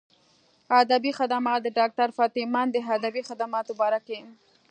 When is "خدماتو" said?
3.29-3.77